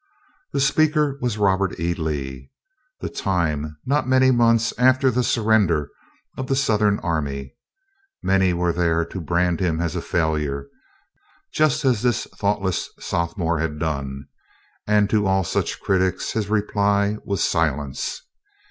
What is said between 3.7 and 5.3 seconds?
not many months after the